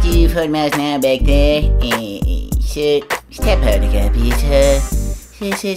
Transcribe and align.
de 0.00 0.24
informação 0.24 1.00
Becter 1.00 1.64
Step 3.30 3.64
out 3.64 3.80
the 3.80 3.88
capita 3.92 4.80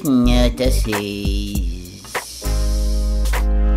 Nota 0.09 0.71
6 0.71 2.43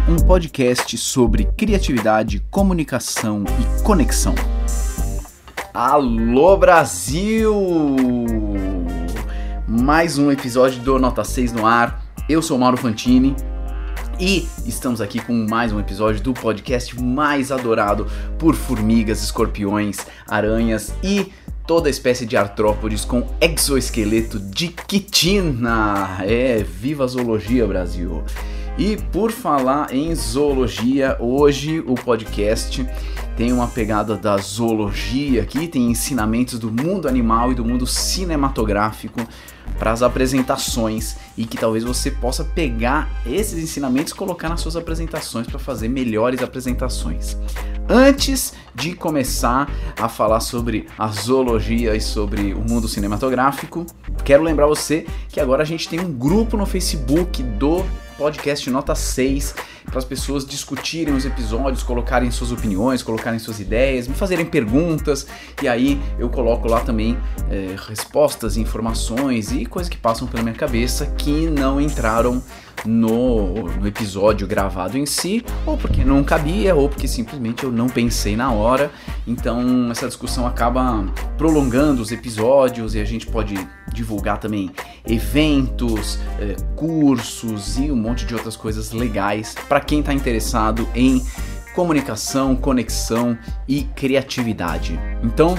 Um 0.08 0.16
podcast 0.26 0.98
sobre 0.98 1.44
criatividade, 1.56 2.40
comunicação 2.50 3.44
e 3.60 3.82
conexão. 3.82 4.34
Alô 5.72 6.56
Brasil! 6.56 7.54
Mais 9.66 10.18
um 10.18 10.30
episódio 10.30 10.80
do 10.82 10.98
Nota 10.98 11.24
6 11.24 11.52
no 11.52 11.66
ar. 11.66 12.04
Eu 12.28 12.42
sou 12.42 12.58
Mauro 12.58 12.76
Fantini 12.76 13.34
e 14.18 14.46
estamos 14.66 15.00
aqui 15.00 15.18
com 15.20 15.32
mais 15.48 15.72
um 15.72 15.80
episódio 15.80 16.22
do 16.22 16.32
podcast 16.32 17.00
mais 17.00 17.50
adorado 17.50 18.06
por 18.38 18.54
formigas, 18.54 19.22
escorpiões, 19.22 19.98
aranhas 20.28 20.94
e 21.02 21.32
toda 21.66 21.90
espécie 21.90 22.24
de 22.24 22.36
artrópodes 22.36 23.04
com 23.04 23.26
exoesqueleto 23.40 24.38
de 24.38 24.68
quitina. 24.68 26.18
É, 26.20 26.62
viva 26.62 27.04
a 27.04 27.06
zoologia, 27.06 27.66
Brasil! 27.66 28.22
E 28.76 28.96
por 29.12 29.30
falar 29.30 29.94
em 29.94 30.14
zoologia, 30.14 31.16
hoje 31.20 31.80
o 31.86 31.94
podcast 31.94 32.86
tem 33.36 33.52
uma 33.52 33.68
pegada 33.68 34.16
da 34.16 34.36
zoologia 34.36 35.42
aqui, 35.42 35.68
tem 35.68 35.90
ensinamentos 35.90 36.58
do 36.58 36.70
mundo 36.70 37.08
animal 37.08 37.52
e 37.52 37.54
do 37.54 37.64
mundo 37.64 37.86
cinematográfico 37.86 39.20
para 39.78 39.92
as 39.92 40.02
apresentações 40.02 41.16
e 41.36 41.44
que 41.46 41.56
talvez 41.56 41.84
você 41.84 42.10
possa 42.10 42.44
pegar 42.44 43.08
esses 43.26 43.62
ensinamentos 43.62 44.12
e 44.12 44.16
colocar 44.16 44.48
nas 44.48 44.60
suas 44.60 44.76
apresentações 44.76 45.46
para 45.46 45.58
fazer 45.58 45.88
melhores 45.88 46.42
apresentações. 46.42 47.36
Antes 47.88 48.54
de 48.74 48.94
começar 48.94 49.70
a 49.98 50.08
falar 50.08 50.40
sobre 50.40 50.86
a 50.98 51.08
zoologia 51.08 51.94
e 51.94 52.00
sobre 52.00 52.54
o 52.54 52.60
mundo 52.60 52.88
cinematográfico, 52.88 53.84
quero 54.24 54.42
lembrar 54.42 54.66
você 54.66 55.06
que 55.28 55.38
agora 55.38 55.62
a 55.62 55.66
gente 55.66 55.88
tem 55.88 56.00
um 56.00 56.10
grupo 56.10 56.56
no 56.56 56.64
Facebook 56.64 57.42
do 57.42 57.84
podcast 58.16 58.70
Nota 58.70 58.94
6 58.94 59.54
para 59.84 59.98
as 59.98 60.04
pessoas 60.04 60.46
discutirem 60.46 61.14
os 61.14 61.24
episódios, 61.24 61.82
colocarem 61.82 62.30
suas 62.30 62.52
opiniões, 62.52 63.02
colocarem 63.02 63.38
suas 63.38 63.60
ideias, 63.60 64.08
me 64.08 64.14
fazerem 64.14 64.46
perguntas 64.46 65.26
e 65.62 65.68
aí 65.68 66.00
eu 66.18 66.28
coloco 66.28 66.66
lá 66.66 66.80
também 66.80 67.18
é, 67.50 67.76
respostas, 67.88 68.56
informações 68.56 69.52
e 69.52 69.66
coisas 69.66 69.88
que 69.88 69.98
passam 69.98 70.26
pela 70.26 70.42
minha 70.42 70.54
cabeça 70.54 71.06
que 71.24 71.48
não 71.48 71.80
entraram 71.80 72.42
no, 72.84 73.54
no, 73.54 73.88
episódio 73.88 74.46
gravado 74.46 74.98
em 74.98 75.06
si, 75.06 75.42
ou 75.64 75.74
porque 75.74 76.04
não 76.04 76.22
cabia, 76.22 76.74
ou 76.74 76.86
porque 76.86 77.08
simplesmente 77.08 77.64
eu 77.64 77.72
não 77.72 77.88
pensei 77.88 78.36
na 78.36 78.52
hora. 78.52 78.90
Então 79.26 79.90
essa 79.90 80.06
discussão 80.06 80.46
acaba 80.46 81.06
prolongando 81.38 82.02
os 82.02 82.12
episódios 82.12 82.94
e 82.94 83.00
a 83.00 83.06
gente 83.06 83.26
pode 83.26 83.54
divulgar 83.90 84.36
também 84.36 84.70
eventos, 85.06 86.18
eh, 86.38 86.56
cursos 86.76 87.78
e 87.78 87.90
um 87.90 87.96
monte 87.96 88.26
de 88.26 88.34
outras 88.34 88.54
coisas 88.54 88.92
legais 88.92 89.54
para 89.66 89.80
quem 89.80 90.00
está 90.00 90.12
interessado 90.12 90.86
em 90.94 91.24
comunicação, 91.74 92.54
conexão 92.54 93.38
e 93.66 93.84
criatividade. 93.96 95.00
Então 95.22 95.56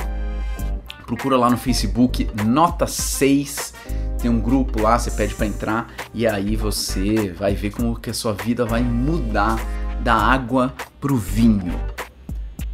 procura 1.07 1.37
lá 1.37 1.49
no 1.49 1.57
Facebook 1.57 2.29
Nota 2.45 2.85
6 2.85 3.74
tem 4.21 4.29
um 4.29 4.39
grupo 4.39 4.81
lá, 4.81 4.97
você 4.97 5.11
pede 5.11 5.35
para 5.35 5.45
entrar 5.45 5.93
e 6.13 6.25
aí 6.25 6.55
você 6.55 7.31
vai 7.31 7.53
ver 7.53 7.71
como 7.71 7.95
que 7.95 8.09
a 8.09 8.13
sua 8.13 8.33
vida 8.33 8.65
vai 8.65 8.81
mudar 8.81 9.59
da 10.01 10.15
água 10.15 10.73
pro 10.99 11.15
vinho. 11.15 11.79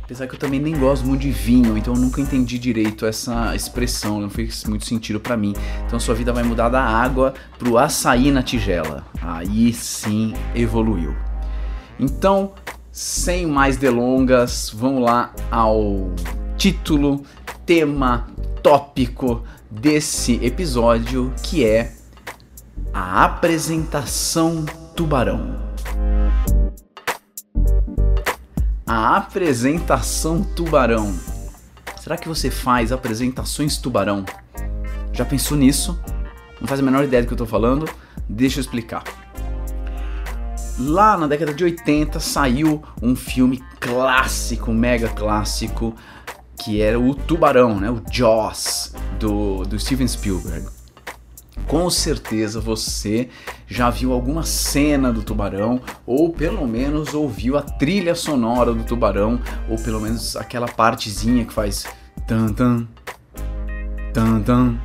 Apesar 0.04 0.28
que 0.28 0.36
eu 0.36 0.40
também 0.40 0.60
nem 0.60 0.78
gosto 0.78 1.06
muito 1.06 1.22
de 1.22 1.32
vinho, 1.32 1.78
então 1.78 1.94
eu 1.94 2.00
nunca 2.00 2.20
entendi 2.20 2.60
direito 2.60 3.06
essa 3.06 3.56
expressão, 3.56 4.20
não 4.20 4.30
fez 4.30 4.66
muito 4.66 4.86
sentido 4.86 5.22
para 5.22 5.38
mim. 5.38 5.54
Então 5.88 5.98
sua 6.02 6.14
vida 6.14 6.34
vai 6.34 6.44
mudar 6.44 6.68
da 6.68 6.84
água 6.84 7.34
pro 7.58 7.78
açaí 7.78 8.30
na 8.30 8.44
tigela. 8.44 9.06
Aí 9.22 9.72
sim 9.72 10.34
evoluiu. 10.54 11.16
Então, 11.98 12.52
sem 12.92 13.46
mais 13.46 13.78
delongas, 13.78 14.70
vamos 14.76 15.02
lá 15.02 15.34
ao 15.50 16.12
título, 16.58 17.24
tema, 17.66 18.28
tópico 18.62 19.44
desse 19.70 20.44
episódio, 20.46 21.34
que 21.44 21.66
é 21.66 21.94
a 22.94 23.24
apresentação 23.24 24.66
tubarão. 24.96 25.60
A 28.86 29.18
apresentação 29.18 30.44
tubarão. 30.44 31.16
Será 32.00 32.18
que 32.18 32.28
você 32.28 32.52
faz 32.52 32.92
apresentações 32.92 33.78
tubarão? 33.78 34.26
Já 35.14 35.24
pensou 35.26 35.58
nisso? 35.58 36.00
Não 36.60 36.68
faz 36.68 36.80
a 36.80 36.84
menor 36.84 37.04
ideia 37.04 37.24
do 37.24 37.28
que 37.28 37.34
eu 37.34 37.38
tô 37.38 37.46
falando? 37.46 37.90
Deixa 38.28 38.60
eu 38.60 38.62
explicar. 38.62 39.04
Lá 40.80 41.18
na 41.18 41.28
década 41.28 41.54
de 41.54 41.64
80 41.64 42.20
saiu 42.20 42.82
um 43.02 43.16
filme 43.16 43.64
clássico, 43.80 44.72
mega 44.72 45.10
clássico, 45.10 45.96
que 46.62 46.80
era 46.80 47.00
o 47.00 47.16
Tubarão, 47.16 47.80
né? 47.80 47.90
O 47.90 48.02
Jaws 48.12 48.94
do, 49.20 49.64
do 49.64 49.80
Steven 49.80 50.08
Spielberg. 50.08 50.68
Com 51.68 51.90
certeza 51.90 52.60
você 52.60 53.30
já 53.68 53.90
viu 53.90 54.14
alguma 54.14 54.44
cena 54.44 55.12
do 55.12 55.24
tubarão, 55.24 55.82
ou 56.06 56.32
pelo 56.32 56.68
menos 56.68 57.14
ouviu 57.14 57.58
a 57.58 57.62
trilha 57.62 58.14
sonora 58.16 58.74
do 58.74 58.84
tubarão, 58.84 59.40
ou 59.70 59.78
pelo 59.78 60.00
menos 60.00 60.36
aquela 60.36 60.68
partezinha 60.68 61.46
que 61.46 61.54
faz 61.54 61.86
tan 62.28 62.50
tan 62.54 62.88
tan 64.14 64.42
tan 64.42 64.80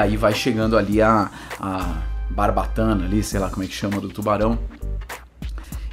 aí 0.00 0.16
vai 0.16 0.32
chegando 0.34 0.76
ali 0.76 1.00
a, 1.00 1.30
a 1.60 2.02
barbatana 2.30 3.04
ali, 3.04 3.22
sei 3.22 3.40
lá 3.40 3.50
como 3.50 3.62
é 3.62 3.66
que 3.66 3.74
chama, 3.74 4.00
do 4.00 4.08
tubarão. 4.08 4.58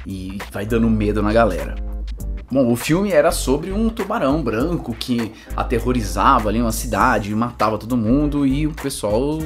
E 0.06 0.38
vai 0.52 0.64
dando 0.64 0.88
medo 0.88 1.22
na 1.22 1.32
galera. 1.32 1.74
Bom, 2.50 2.72
o 2.72 2.76
filme 2.76 3.12
era 3.12 3.30
sobre 3.30 3.72
um 3.72 3.90
tubarão 3.90 4.42
branco 4.42 4.94
que 4.94 5.32
aterrorizava 5.54 6.48
ali 6.48 6.62
uma 6.62 6.72
cidade, 6.72 7.34
matava 7.34 7.76
todo 7.76 7.96
mundo 7.96 8.46
e 8.46 8.66
o 8.66 8.72
pessoal 8.72 9.38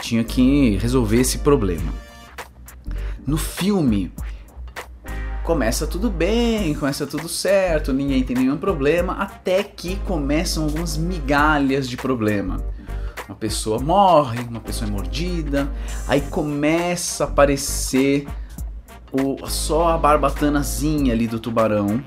tinha 0.00 0.22
que 0.22 0.76
resolver 0.76 1.20
esse 1.20 1.38
problema. 1.38 1.92
No 3.26 3.36
filme 3.36 4.12
começa 5.42 5.88
tudo 5.88 6.08
bem, 6.08 6.72
começa 6.74 7.04
tudo 7.06 7.28
certo, 7.28 7.92
ninguém 7.92 8.22
tem 8.22 8.36
nenhum 8.36 8.56
problema, 8.56 9.14
até 9.14 9.64
que 9.64 9.96
começam 10.06 10.64
algumas 10.64 10.96
migalhas 10.96 11.88
de 11.88 11.96
problema 11.96 12.62
uma 13.28 13.36
pessoa 13.36 13.78
morre, 13.78 14.40
uma 14.40 14.60
pessoa 14.60 14.88
é 14.88 14.90
mordida, 14.90 15.70
aí 16.06 16.20
começa 16.20 17.24
a 17.24 17.26
aparecer 17.26 18.26
o, 19.12 19.46
só 19.48 19.88
a 19.88 19.98
barbatanazinha 19.98 21.12
ali 21.12 21.26
do 21.26 21.38
tubarão, 21.38 22.02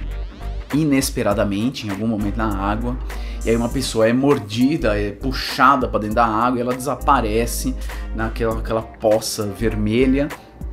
inesperadamente, 0.73 1.87
em 1.87 1.89
algum 1.89 2.07
momento 2.07 2.37
na 2.37 2.55
água, 2.55 2.97
e 3.45 3.49
aí 3.49 3.55
uma 3.55 3.69
pessoa 3.69 4.07
é 4.07 4.13
mordida, 4.13 4.99
é 4.99 5.11
puxada 5.11 5.87
para 5.87 6.01
dentro 6.01 6.15
da 6.15 6.25
água 6.25 6.59
e 6.59 6.61
ela 6.61 6.75
desaparece 6.75 7.73
naquela 8.15 8.59
aquela 8.59 8.81
poça 8.81 9.45
vermelha 9.45 10.27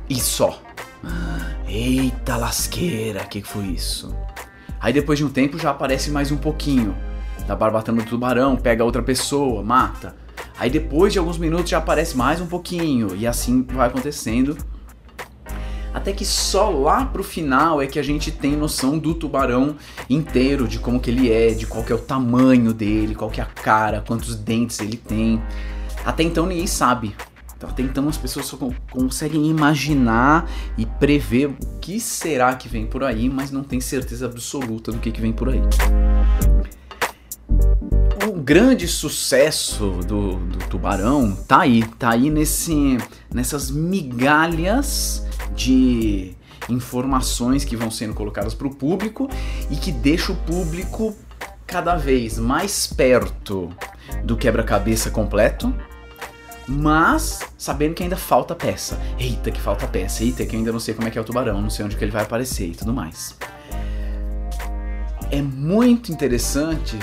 e 0.09 0.15
só. 0.15 0.61
Eita 1.67 2.37
lasqueira, 2.37 3.23
o 3.23 3.27
que 3.27 3.41
foi 3.41 3.65
isso? 3.65 4.15
Aí 4.79 4.93
depois 4.93 5.17
de 5.19 5.25
um 5.25 5.29
tempo 5.29 5.57
já 5.57 5.71
aparece 5.71 6.11
mais 6.11 6.31
um 6.31 6.37
pouquinho 6.37 6.95
da 7.47 7.55
barbatana 7.55 8.01
do 8.01 8.09
tubarão, 8.09 8.55
pega 8.55 8.83
outra 8.83 9.01
pessoa, 9.01 9.63
mata. 9.63 10.15
Aí 10.59 10.69
depois 10.69 11.13
de 11.13 11.19
alguns 11.19 11.37
minutos 11.37 11.69
já 11.69 11.77
aparece 11.77 12.17
mais 12.17 12.41
um 12.41 12.47
pouquinho 12.47 13.15
e 13.15 13.27
assim 13.27 13.61
vai 13.61 13.87
acontecendo. 13.87 14.57
Até 15.93 16.11
que 16.11 16.25
só 16.25 16.69
lá 16.69 17.05
pro 17.05 17.23
final 17.23 17.81
é 17.81 17.87
que 17.87 17.99
a 17.99 18.03
gente 18.03 18.31
tem 18.31 18.55
noção 18.55 18.97
do 18.97 19.13
tubarão 19.13 19.75
inteiro, 20.09 20.67
de 20.67 20.79
como 20.79 20.99
que 20.99 21.09
ele 21.09 21.31
é, 21.31 21.51
de 21.51 21.65
qual 21.65 21.83
que 21.83 21.91
é 21.91 21.95
o 21.95 21.99
tamanho 21.99 22.73
dele, 22.73 23.15
qual 23.15 23.29
que 23.29 23.39
é 23.39 23.43
a 23.43 23.47
cara, 23.47 24.03
quantos 24.05 24.35
dentes 24.35 24.79
ele 24.79 24.97
tem. 24.97 25.41
Até 26.05 26.23
então 26.23 26.45
ninguém 26.45 26.67
sabe. 26.67 27.15
Então, 27.55 27.69
até 27.69 27.81
então 27.81 28.07
as 28.07 28.17
pessoas 28.17 28.45
só 28.45 28.57
conseguem 28.91 29.47
imaginar 29.47 30.47
e 30.77 30.85
prever 30.85 31.47
o 31.47 31.55
que 31.81 31.99
será 31.99 32.53
que 32.55 32.69
vem 32.69 32.85
por 32.85 33.03
aí, 33.03 33.27
mas 33.27 33.49
não 33.49 33.63
tem 33.63 33.81
certeza 33.81 34.27
absoluta 34.27 34.91
do 34.91 34.99
que, 34.99 35.11
que 35.11 35.19
vem 35.19 35.33
por 35.33 35.49
aí 35.49 35.61
grande 38.47 38.87
sucesso 38.87 39.99
do, 40.07 40.37
do 40.37 40.57
Tubarão 40.69 41.35
tá 41.35 41.59
aí, 41.63 41.83
tá 41.99 42.11
aí 42.11 42.29
nesse, 42.29 42.97
nessas 43.29 43.69
migalhas 43.69 45.27
de 45.53 46.33
informações 46.69 47.65
que 47.65 47.75
vão 47.75 47.91
sendo 47.91 48.13
colocadas 48.13 48.53
para 48.53 48.65
o 48.65 48.73
público 48.73 49.27
e 49.69 49.75
que 49.75 49.91
deixa 49.91 50.31
o 50.31 50.35
público 50.37 51.13
cada 51.65 51.97
vez 51.97 52.39
mais 52.39 52.87
perto 52.87 53.69
do 54.23 54.37
quebra-cabeça 54.37 55.11
completo, 55.11 55.75
mas 56.65 57.41
sabendo 57.57 57.95
que 57.95 58.03
ainda 58.03 58.15
falta 58.15 58.55
peça. 58.55 58.97
Eita, 59.19 59.51
que 59.51 59.59
falta 59.59 59.85
peça. 59.87 60.23
Eita, 60.23 60.45
que 60.45 60.55
eu 60.55 60.59
ainda 60.59 60.71
não 60.71 60.79
sei 60.79 60.93
como 60.93 61.05
é 61.05 61.11
que 61.11 61.17
é 61.17 61.21
o 61.21 61.25
tubarão, 61.25 61.61
não 61.61 61.69
sei 61.69 61.83
onde 61.83 61.97
que 61.97 62.03
ele 62.05 62.11
vai 62.11 62.23
aparecer 62.23 62.67
e 62.67 62.75
tudo 62.75 62.93
mais. 62.93 63.35
É 65.29 65.41
muito 65.41 66.13
interessante 66.13 66.97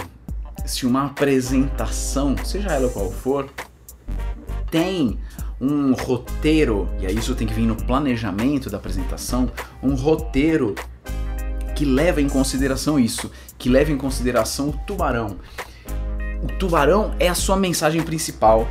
se 0.64 0.86
uma 0.86 1.06
apresentação, 1.06 2.36
seja 2.44 2.70
ela 2.70 2.88
qual 2.88 3.10
for, 3.10 3.48
tem 4.70 5.18
um 5.60 5.92
roteiro, 5.92 6.88
e 7.00 7.06
aí 7.06 7.16
isso 7.16 7.34
tem 7.34 7.46
que 7.46 7.54
vir 7.54 7.66
no 7.66 7.76
planejamento 7.76 8.68
da 8.68 8.76
apresentação, 8.76 9.50
um 9.82 9.94
roteiro 9.94 10.74
que 11.74 11.84
leva 11.84 12.20
em 12.20 12.28
consideração 12.28 12.98
isso, 12.98 13.30
que 13.58 13.68
leva 13.68 13.92
em 13.92 13.96
consideração 13.96 14.70
o 14.70 14.72
tubarão. 14.86 15.36
O 16.42 16.46
tubarão 16.58 17.14
é 17.18 17.28
a 17.28 17.34
sua 17.34 17.56
mensagem 17.56 18.02
principal, 18.02 18.68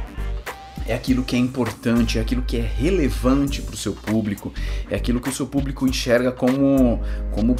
é 0.85 0.93
aquilo 0.93 1.23
que 1.23 1.35
é 1.35 1.39
importante, 1.39 2.17
é 2.17 2.21
aquilo 2.21 2.41
que 2.41 2.57
é 2.57 2.61
relevante 2.61 3.61
para 3.61 3.73
o 3.73 3.77
seu 3.77 3.93
público, 3.93 4.53
é 4.89 4.95
aquilo 4.95 5.21
que 5.21 5.29
o 5.29 5.33
seu 5.33 5.47
público 5.47 5.87
enxerga 5.87 6.31
como, 6.31 7.01
como 7.31 7.55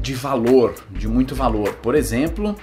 de 0.00 0.14
valor, 0.14 0.74
de 0.90 1.06
muito 1.06 1.34
valor. 1.34 1.74
Por 1.74 1.94
exemplo, 1.94 2.56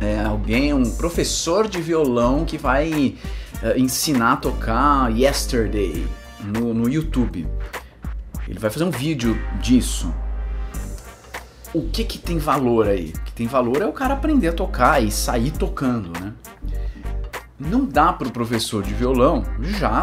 é 0.00 0.20
alguém, 0.24 0.72
um 0.72 0.90
professor 0.96 1.68
de 1.68 1.80
violão 1.80 2.44
que 2.44 2.56
vai 2.56 3.16
uh, 3.62 3.78
ensinar 3.78 4.32
a 4.32 4.36
tocar 4.36 5.16
Yesterday 5.16 6.06
no, 6.42 6.72
no 6.72 6.88
YouTube. 6.88 7.46
Ele 8.48 8.58
vai 8.58 8.70
fazer 8.70 8.84
um 8.84 8.90
vídeo 8.90 9.38
disso. 9.60 10.12
O 11.72 11.88
que 11.88 12.04
que 12.04 12.18
tem 12.18 12.38
valor 12.38 12.88
aí? 12.88 13.12
O 13.16 13.20
que 13.22 13.32
tem 13.32 13.46
valor 13.46 13.80
é 13.80 13.86
o 13.86 13.92
cara 13.92 14.14
aprender 14.14 14.48
a 14.48 14.52
tocar 14.52 15.00
e 15.02 15.10
sair 15.10 15.52
tocando, 15.52 16.10
né? 16.20 16.32
Não 17.58 17.84
dá 17.84 18.12
para 18.12 18.26
o 18.26 18.30
professor 18.32 18.82
de 18.82 18.92
violão 18.92 19.44
já 19.60 20.02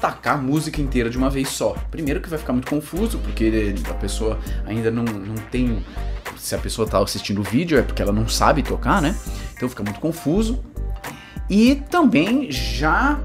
tacar 0.00 0.34
a 0.34 0.40
música 0.40 0.80
inteira 0.80 1.08
de 1.08 1.16
uma 1.16 1.30
vez 1.30 1.48
só. 1.48 1.76
Primeiro 1.90 2.20
que 2.20 2.28
vai 2.28 2.38
ficar 2.38 2.52
muito 2.52 2.68
confuso, 2.68 3.18
porque 3.18 3.74
a 3.88 3.94
pessoa 3.94 4.38
ainda 4.66 4.90
não, 4.90 5.04
não 5.04 5.36
tem. 5.50 5.84
Se 6.42 6.56
a 6.56 6.58
pessoa 6.58 6.86
está 6.86 6.98
assistindo 6.98 7.40
o 7.40 7.44
vídeo 7.44 7.78
é 7.78 7.82
porque 7.82 8.02
ela 8.02 8.10
não 8.10 8.26
sabe 8.26 8.64
tocar, 8.64 9.00
né? 9.00 9.14
Então 9.54 9.68
fica 9.68 9.84
muito 9.84 10.00
confuso. 10.00 10.58
E 11.48 11.76
também 11.88 12.50
já 12.50 13.20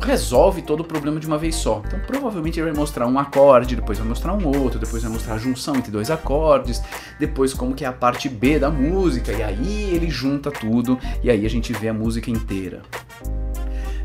resolve 0.00 0.62
todo 0.62 0.80
o 0.80 0.84
problema 0.84 1.18
de 1.18 1.26
uma 1.26 1.36
vez 1.36 1.56
só. 1.56 1.82
Então 1.84 1.98
provavelmente 2.06 2.60
ele 2.60 2.70
vai 2.70 2.78
mostrar 2.78 3.08
um 3.08 3.18
acorde, 3.18 3.74
depois 3.74 3.98
vai 3.98 4.06
mostrar 4.06 4.32
um 4.34 4.46
outro, 4.46 4.78
depois 4.78 5.02
vai 5.02 5.10
mostrar 5.10 5.34
a 5.34 5.38
junção 5.38 5.74
entre 5.74 5.90
dois 5.90 6.12
acordes, 6.12 6.80
depois 7.18 7.52
como 7.52 7.74
que 7.74 7.84
é 7.84 7.88
a 7.88 7.92
parte 7.92 8.28
B 8.28 8.60
da 8.60 8.70
música, 8.70 9.32
e 9.32 9.42
aí 9.42 9.90
ele 9.92 10.08
junta 10.08 10.48
tudo, 10.52 10.96
e 11.24 11.28
aí 11.28 11.44
a 11.44 11.50
gente 11.50 11.72
vê 11.72 11.88
a 11.88 11.92
música 11.92 12.30
inteira. 12.30 12.82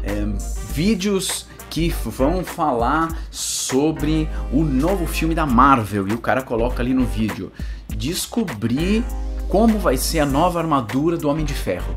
É, 0.02 0.26
vídeos 0.74 1.46
que 1.70 1.94
vão 2.04 2.44
falar 2.44 3.16
sobre 3.30 4.28
o 4.52 4.64
novo 4.64 5.06
filme 5.06 5.36
da 5.36 5.46
Marvel, 5.46 6.08
e 6.08 6.14
o 6.14 6.20
cara 6.20 6.42
coloca 6.42 6.82
ali 6.82 6.94
no 6.94 7.06
vídeo, 7.06 7.52
descobrir 7.96 9.04
como 9.48 9.80
vai 9.80 9.98
ser 9.98 10.20
a 10.20 10.26
nova 10.26 10.60
armadura 10.60 11.18
do 11.18 11.30
Homem 11.30 11.46
de 11.46 11.54
Ferro. 11.54 11.96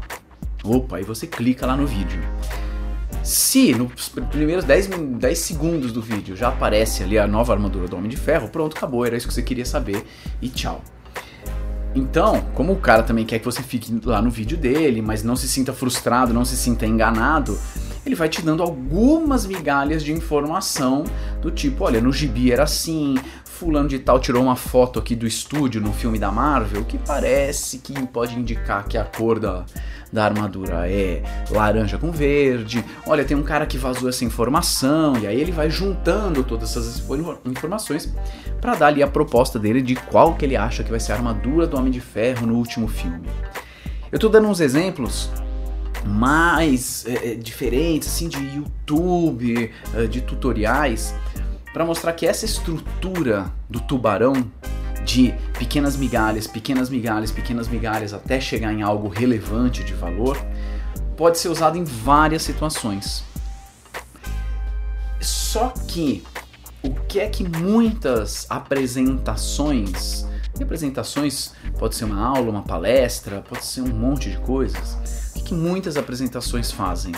Opa, 0.64 0.96
aí 0.96 1.04
você 1.04 1.26
clica 1.26 1.66
lá 1.66 1.76
no 1.76 1.86
vídeo. 1.86 2.20
Se 3.22 3.74
nos 3.74 4.08
primeiros 4.30 4.64
10, 4.64 4.86
10 5.18 5.38
segundos 5.38 5.92
do 5.92 6.00
vídeo 6.00 6.36
já 6.36 6.48
aparece 6.48 7.02
ali 7.02 7.18
a 7.18 7.26
nova 7.26 7.52
armadura 7.52 7.86
do 7.86 7.96
Homem 7.96 8.08
de 8.08 8.16
Ferro, 8.16 8.48
pronto, 8.48 8.76
acabou, 8.76 9.04
era 9.04 9.16
isso 9.16 9.28
que 9.28 9.34
você 9.34 9.42
queria 9.42 9.66
saber 9.66 10.04
e 10.40 10.48
tchau. 10.48 10.82
Então, 11.94 12.42
como 12.54 12.72
o 12.72 12.76
cara 12.76 13.02
também 13.02 13.24
quer 13.24 13.38
que 13.38 13.44
você 13.44 13.62
fique 13.62 13.92
lá 14.04 14.22
no 14.22 14.30
vídeo 14.30 14.56
dele, 14.56 15.02
mas 15.02 15.22
não 15.22 15.34
se 15.34 15.48
sinta 15.48 15.72
frustrado, 15.72 16.32
não 16.32 16.44
se 16.44 16.56
sinta 16.56 16.86
enganado, 16.86 17.58
ele 18.06 18.14
vai 18.14 18.28
te 18.28 18.40
dando 18.40 18.62
algumas 18.62 19.46
migalhas 19.46 20.02
de 20.02 20.12
informação 20.12 21.04
do 21.42 21.50
tipo, 21.50 21.84
olha, 21.84 22.00
no 22.00 22.12
gibi 22.12 22.52
era 22.52 22.62
assim, 22.62 23.16
fulano 23.58 23.88
de 23.88 23.98
tal 23.98 24.20
tirou 24.20 24.40
uma 24.40 24.54
foto 24.54 25.00
aqui 25.00 25.16
do 25.16 25.26
estúdio 25.26 25.80
no 25.80 25.92
filme 25.92 26.16
da 26.16 26.30
Marvel 26.30 26.84
que 26.84 26.96
parece 26.96 27.78
que 27.78 27.92
pode 28.06 28.38
indicar 28.38 28.86
que 28.86 28.96
a 28.96 29.02
cor 29.04 29.40
da, 29.40 29.66
da 30.12 30.24
armadura 30.24 30.88
é 30.88 31.24
laranja 31.50 31.98
com 31.98 32.12
verde. 32.12 32.84
Olha, 33.04 33.24
tem 33.24 33.36
um 33.36 33.42
cara 33.42 33.66
que 33.66 33.76
vazou 33.76 34.08
essa 34.08 34.24
informação 34.24 35.18
e 35.18 35.26
aí 35.26 35.40
ele 35.40 35.50
vai 35.50 35.68
juntando 35.68 36.44
todas 36.44 36.70
essas 36.70 37.02
informações 37.44 38.14
para 38.60 38.76
dar 38.76 38.86
ali 38.86 39.02
a 39.02 39.08
proposta 39.08 39.58
dele 39.58 39.82
de 39.82 39.96
qual 39.96 40.36
que 40.36 40.44
ele 40.44 40.56
acha 40.56 40.84
que 40.84 40.90
vai 40.90 41.00
ser 41.00 41.10
a 41.10 41.16
armadura 41.16 41.66
do 41.66 41.76
Homem 41.76 41.90
de 41.90 42.00
Ferro 42.00 42.46
no 42.46 42.54
último 42.54 42.86
filme. 42.86 43.28
Eu 44.12 44.20
tô 44.20 44.28
dando 44.28 44.46
uns 44.46 44.60
exemplos 44.60 45.28
mais 46.06 47.04
é, 47.08 47.34
diferentes 47.34 48.06
assim 48.06 48.28
de 48.28 48.38
YouTube, 48.38 49.72
de 50.08 50.20
tutoriais 50.20 51.12
para 51.78 51.86
mostrar 51.86 52.12
que 52.12 52.26
essa 52.26 52.44
estrutura 52.44 53.52
do 53.70 53.78
tubarão 53.78 54.50
de 55.04 55.32
pequenas 55.56 55.96
migalhas, 55.96 56.44
pequenas 56.44 56.90
migalhas, 56.90 57.30
pequenas 57.30 57.68
migalhas 57.68 58.12
até 58.12 58.40
chegar 58.40 58.72
em 58.72 58.82
algo 58.82 59.06
relevante 59.06 59.84
de 59.84 59.94
valor, 59.94 60.36
pode 61.16 61.38
ser 61.38 61.46
usado 61.46 61.78
em 61.78 61.84
várias 61.84 62.42
situações. 62.42 63.22
Só 65.20 65.68
que 65.68 66.24
o 66.82 66.92
que 66.92 67.20
é 67.20 67.28
que 67.28 67.48
muitas 67.48 68.44
apresentações, 68.50 70.26
e 70.58 70.64
apresentações 70.64 71.52
pode 71.78 71.94
ser 71.94 72.06
uma 72.06 72.20
aula, 72.20 72.50
uma 72.50 72.62
palestra, 72.62 73.40
pode 73.40 73.64
ser 73.64 73.82
um 73.82 73.94
monte 73.94 74.30
de 74.30 74.38
coisas, 74.38 75.30
o 75.30 75.34
que, 75.34 75.42
que 75.42 75.54
muitas 75.54 75.96
apresentações 75.96 76.72
fazem? 76.72 77.12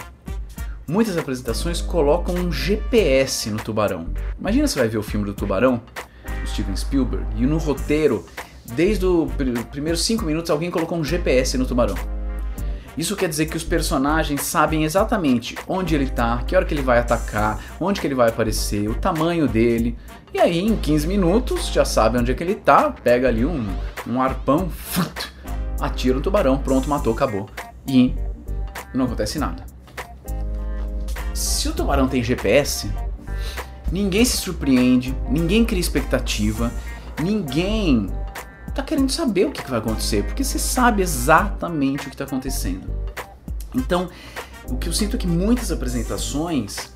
Muitas 0.91 1.17
apresentações 1.17 1.81
colocam 1.81 2.35
um 2.35 2.51
GPS 2.51 3.49
no 3.49 3.59
tubarão. 3.59 4.09
Imagina 4.39 4.67
você 4.67 4.79
vai 4.79 4.89
ver 4.89 4.99
o 4.99 5.03
filme 5.03 5.25
do 5.25 5.33
Tubarão, 5.33 5.81
do 6.25 6.49
Steven 6.49 6.77
Spielberg, 6.77 7.25
e 7.37 7.47
no 7.47 7.59
roteiro, 7.59 8.27
desde 8.67 9.07
os 9.07 9.33
primeiros 9.71 10.05
cinco 10.05 10.25
minutos, 10.25 10.51
alguém 10.51 10.71
colocou 10.71 10.99
um 10.99 11.05
GPS 11.05 11.57
no 11.57 11.65
tubarão. 11.65 11.95
Isso 12.99 13.15
quer 13.15 13.29
dizer 13.29 13.47
que 13.47 13.57
os 13.57 13.63
personagens 13.63 14.43
sabem 14.43 14.83
exatamente 14.83 15.57
onde 15.69 15.95
ele 15.95 16.05
está, 16.05 16.39
que 16.39 16.57
hora 16.57 16.67
que 16.67 16.75
ele 16.75 16.83
vai 16.83 16.99
atacar, 16.99 17.63
onde 17.81 18.01
que 18.01 18.07
ele 18.07 18.17
vai 18.17 18.29
aparecer, 18.29 18.91
o 18.91 18.95
tamanho 18.95 19.47
dele. 19.47 19.97
E 20.35 20.41
aí, 20.41 20.59
em 20.59 20.77
15 20.77 21.07
minutos, 21.07 21.69
já 21.69 21.85
sabe 21.85 22.19
onde 22.19 22.33
é 22.33 22.35
que 22.35 22.43
ele 22.43 22.53
está, 22.53 22.91
pega 22.91 23.29
ali 23.29 23.47
um, 23.47 23.65
um 24.09 24.21
arpão, 24.21 24.69
atira 25.81 26.19
o 26.19 26.21
tubarão, 26.21 26.59
pronto, 26.59 26.91
matou, 26.91 27.13
acabou. 27.13 27.49
E 27.87 28.13
não 28.93 29.05
acontece 29.05 29.39
nada 29.39 29.70
se 31.41 31.69
o 31.71 31.73
tubarão 31.73 32.07
tem 32.07 32.23
GPS, 32.23 32.93
ninguém 33.91 34.25
se 34.25 34.37
surpreende, 34.37 35.17
ninguém 35.29 35.65
cria 35.65 35.81
expectativa, 35.81 36.71
ninguém 37.19 38.11
tá 38.75 38.83
querendo 38.83 39.11
saber 39.11 39.47
o 39.47 39.51
que, 39.51 39.69
vai 39.69 39.79
acontecer, 39.79 40.23
porque 40.25 40.45
você 40.45 40.59
sabe 40.59 41.03
exatamente 41.03 42.07
o 42.07 42.11
que 42.11 42.15
está 42.15 42.25
acontecendo. 42.25 42.89
Então, 43.75 44.11
o 44.69 44.77
que 44.77 44.89
eu 44.89 44.93
sinto 44.93 45.17
é 45.17 45.19
que 45.19 45.27
muitas 45.27 45.73
apresentações 45.73 46.93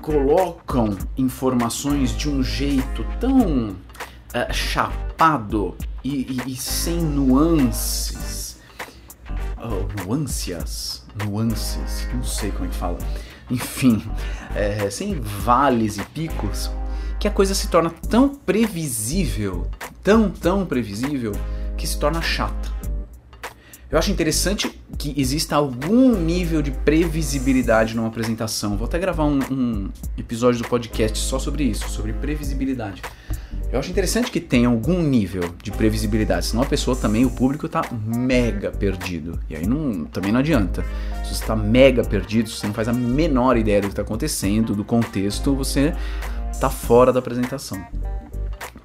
colocam 0.00 0.96
informações 1.16 2.16
de 2.16 2.30
um 2.30 2.42
jeito 2.42 3.04
tão 3.18 3.70
uh, 3.70 4.52
chapado 4.52 5.76
e, 6.04 6.40
e, 6.46 6.52
e, 6.52 6.56
sem 6.56 7.00
nuances. 7.00 8.58
Oh, 9.58 10.02
nuances? 10.04 11.04
Nuances? 11.24 12.08
Não 12.14 12.24
sei 12.24 12.50
como 12.52 12.66
é 12.66 12.68
que 12.68 12.74
fala 12.74 12.98
enfim, 13.50 14.02
é, 14.54 14.88
sem 14.90 15.18
vales 15.20 15.98
e 15.98 16.02
picos, 16.04 16.70
que 17.18 17.28
a 17.28 17.30
coisa 17.30 17.54
se 17.54 17.68
torna 17.68 17.90
tão 18.08 18.28
previsível, 18.28 19.66
tão, 20.02 20.30
tão 20.30 20.66
previsível, 20.66 21.32
que 21.76 21.86
se 21.86 21.98
torna 21.98 22.20
chata. 22.20 22.70
Eu 23.92 23.98
acho 23.98 24.10
interessante 24.10 24.70
que 24.96 25.12
exista 25.20 25.54
algum 25.54 26.16
nível 26.16 26.62
de 26.62 26.70
previsibilidade 26.70 27.94
numa 27.94 28.08
apresentação. 28.08 28.74
Vou 28.74 28.86
até 28.86 28.98
gravar 28.98 29.24
um, 29.24 29.38
um 29.50 29.90
episódio 30.16 30.62
do 30.62 30.68
podcast 30.68 31.18
só 31.18 31.38
sobre 31.38 31.64
isso, 31.64 31.90
sobre 31.90 32.14
previsibilidade. 32.14 33.02
Eu 33.70 33.78
acho 33.78 33.90
interessante 33.90 34.30
que 34.30 34.40
tenha 34.40 34.68
algum 34.68 35.02
nível 35.02 35.42
de 35.62 35.70
previsibilidade, 35.70 36.46
senão 36.46 36.62
a 36.62 36.66
pessoa 36.66 36.96
também, 36.96 37.24
o 37.24 37.30
público 37.30 37.66
está 37.66 37.82
mega 37.92 38.70
perdido. 38.70 39.38
E 39.48 39.56
aí 39.56 39.66
não, 39.66 40.06
também 40.06 40.32
não 40.32 40.40
adianta. 40.40 40.82
Se 41.22 41.34
você 41.34 41.42
está 41.42 41.56
mega 41.56 42.02
perdido, 42.02 42.48
se 42.48 42.56
você 42.56 42.66
não 42.66 42.74
faz 42.74 42.88
a 42.88 42.92
menor 42.92 43.56
ideia 43.56 43.80
do 43.80 43.86
que 43.86 43.92
está 43.92 44.02
acontecendo, 44.02 44.74
do 44.74 44.84
contexto, 44.84 45.54
você 45.54 45.94
está 46.50 46.68
fora 46.68 47.12
da 47.12 47.18
apresentação. 47.20 47.84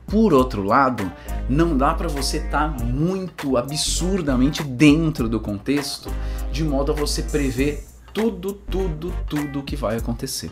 Por 0.06 0.34
outro 0.34 0.64
lado, 0.64 1.12
não 1.50 1.78
dá 1.78 1.94
para 1.94 2.08
você 2.08 2.38
estar 2.38 2.78
tá 2.78 2.84
muito 2.84 3.58
absurdamente 3.58 4.64
dentro 4.64 5.28
do 5.28 5.40
contexto, 5.40 6.10
de 6.52 6.64
modo 6.64 6.94
a 6.94 6.96
você 6.96 7.24
prever 7.24 7.84
tudo, 8.14 8.54
tudo, 8.54 9.14
tudo 9.28 9.64
que 9.64 9.76
vai 9.76 9.98
acontecer. 9.98 10.50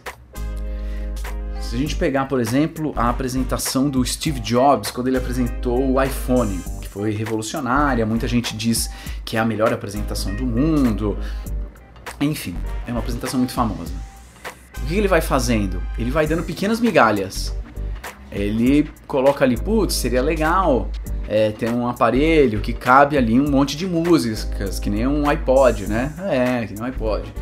Se 1.61 1.75
a 1.75 1.79
gente 1.79 1.95
pegar, 1.95 2.25
por 2.25 2.39
exemplo, 2.39 2.93
a 2.95 3.09
apresentação 3.09 3.89
do 3.89 4.05
Steve 4.05 4.39
Jobs 4.39 4.91
quando 4.91 5.07
ele 5.07 5.17
apresentou 5.17 5.93
o 5.93 6.01
iPhone, 6.03 6.59
que 6.79 6.87
foi 6.87 7.11
revolucionária, 7.11 8.05
muita 8.05 8.27
gente 8.27 8.55
diz 8.55 8.89
que 9.23 9.35
é 9.35 9.39
a 9.39 9.45
melhor 9.45 9.73
apresentação 9.73 10.35
do 10.35 10.45
mundo. 10.45 11.17
Enfim, 12.19 12.55
é 12.87 12.91
uma 12.91 12.99
apresentação 12.99 13.39
muito 13.39 13.53
famosa. 13.53 13.93
O 14.77 14.87
que 14.87 14.95
ele 14.95 15.07
vai 15.07 15.21
fazendo? 15.21 15.81
Ele 15.97 16.11
vai 16.11 16.27
dando 16.27 16.43
pequenas 16.43 16.79
migalhas. 16.79 17.55
Ele 18.31 18.89
coloca 19.07 19.45
ali, 19.45 19.57
putz, 19.57 19.95
seria 19.95 20.21
legal 20.21 20.89
é, 21.27 21.51
ter 21.51 21.69
um 21.69 21.87
aparelho 21.87 22.59
que 22.59 22.73
cabe 22.73 23.17
ali 23.17 23.39
um 23.39 23.49
monte 23.49 23.77
de 23.77 23.87
músicas, 23.87 24.79
que 24.79 24.89
nem 24.89 25.07
um 25.07 25.27
iPod, 25.29 25.87
né? 25.87 26.13
É, 26.19 26.67
que 26.67 26.73
nem 26.73 26.83
um 26.83 26.85
iPod. 26.85 27.33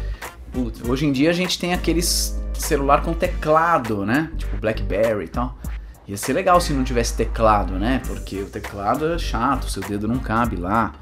Putz, 0.52 0.88
hoje 0.88 1.06
em 1.06 1.12
dia 1.12 1.30
a 1.30 1.34
gente 1.34 1.60
tem 1.60 1.74
aqueles 1.74 2.40
celular 2.54 3.02
com 3.02 3.14
teclado, 3.14 4.06
né? 4.06 4.32
Tipo 4.38 4.58
BlackBerry 4.58 5.26
e 5.26 5.28
tal. 5.28 5.58
Ia 6.08 6.18
ser 6.18 6.34
legal 6.34 6.60
se 6.60 6.74
não 6.74 6.84
tivesse 6.84 7.16
teclado, 7.16 7.74
né? 7.74 8.02
Porque 8.06 8.38
o 8.42 8.46
teclado 8.46 9.14
é 9.14 9.18
chato, 9.18 9.70
seu 9.70 9.82
dedo 9.82 10.08
não 10.08 10.20
cabe 10.20 10.56
lá. 10.56 10.94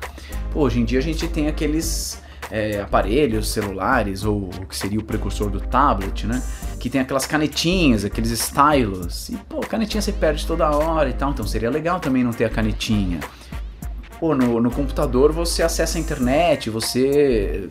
Pô, 0.52 0.62
hoje 0.62 0.80
em 0.80 0.86
dia 0.86 1.00
a 1.00 1.02
gente 1.02 1.28
tem 1.28 1.48
aqueles 1.48 2.22
é, 2.52 2.82
aparelhos 2.82 3.50
celulares, 3.50 4.26
ou 4.26 4.50
o 4.50 4.66
que 4.68 4.76
seria 4.76 5.00
o 5.00 5.04
precursor 5.04 5.50
do 5.50 5.62
tablet, 5.62 6.28
né? 6.28 6.44
Que 6.80 6.90
tem 6.90 7.00
aquelas 7.00 7.26
canetinhas, 7.26 8.04
aqueles 8.04 8.30
stylus. 8.32 9.30
E, 9.30 9.38
pô, 9.38 9.62
canetinha 9.62 10.02
você 10.02 10.12
perde 10.12 10.46
toda 10.46 10.70
hora 10.70 11.10
e 11.10 11.14
tal, 11.14 11.32
então 11.32 11.48
seria 11.48 11.70
legal 11.70 12.00
também 12.00 12.24
não 12.24 12.32
ter 12.32 12.46
a 12.46 12.50
canetinha. 12.50 13.20
Pô, 14.20 14.36
no, 14.36 14.60
no 14.62 14.70
computador 14.70 15.32
você 15.32 15.64
acessa 15.64 15.98
a 15.98 16.02
internet, 16.02 16.70
você 16.70 17.70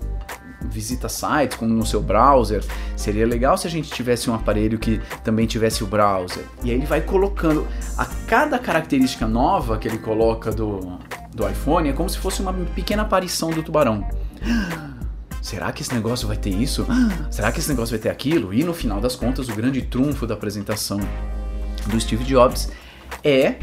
visita 0.65 1.09
sites 1.09 1.57
como 1.57 1.73
no 1.73 1.85
seu 1.85 2.01
browser. 2.01 2.65
Seria 2.97 3.27
legal 3.27 3.57
se 3.57 3.67
a 3.67 3.71
gente 3.71 3.91
tivesse 3.91 4.31
um 4.31 4.35
aparelho 4.35 4.79
que 4.79 5.01
também 5.23 5.47
tivesse 5.47 5.85
o 5.85 5.87
browser. 5.87 6.45
E 6.65 6.71
aí 6.71 6.77
ele 6.77 6.87
vai 6.87 7.01
colocando 7.01 7.67
a 7.97 8.05
cada 8.27 8.59
característica 8.59 9.27
nova 9.27 9.79
que 9.79 9.89
ele 9.89 9.99
coloca 9.99 10.51
do, 10.51 10.99
do 11.35 11.49
iPhone 11.49 11.89
é 11.89 11.93
como 11.93 12.09
se 12.09 12.19
fosse 12.19 12.43
uma 12.43 12.53
pequena 12.53 13.03
aparição 13.03 13.51
do 13.51 13.63
tubarão. 13.63 14.07
Será 15.43 15.73
que 15.73 15.83
esse 15.83 15.95
negócio 15.95 16.29
vai 16.29 16.37
ter 16.37 16.51
isso? 16.51 16.87
Será 17.31 17.51
que 17.51 17.61
esse 17.61 17.69
negócio 17.69 17.97
vai 17.97 18.03
ter 18.03 18.11
aquilo? 18.11 18.53
E 18.53 18.63
no 18.63 18.75
final 18.75 19.01
das 19.01 19.17
contas, 19.17 19.49
o 19.49 19.55
grande 19.55 19.83
trunfo 19.83 20.27
da 20.27 20.35
apresentação 20.35 21.01
do 21.87 22.01
Steve 22.01 22.25
Jobs 22.25 22.71
é 23.25 23.57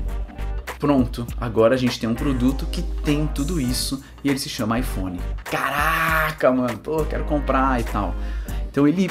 pronto, 0.80 1.26
agora 1.40 1.76
a 1.76 1.78
gente 1.78 2.00
tem 2.00 2.08
um 2.08 2.14
produto 2.14 2.66
que 2.68 2.82
tem 2.82 3.26
tudo 3.28 3.60
isso 3.60 4.04
e 4.24 4.30
ele 4.30 4.40
se 4.40 4.50
chama 4.50 4.80
iPhone. 4.80 5.20
Caraca, 5.44 6.52
mano, 6.52 6.78
pô, 6.78 7.04
quero 7.06 7.26
comprar 7.26 7.80
e 7.80 7.84
tal. 7.84 8.14
Então 8.70 8.88
ele 8.88 9.10